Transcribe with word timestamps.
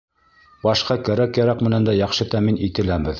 Башҡа 0.63 0.97
кәрәк-яраҡ 1.09 1.61
менән 1.67 1.85
дә 1.91 1.95
яҡшы 1.99 2.31
тәьмин 2.33 2.59
ителәбеҙ. 2.69 3.09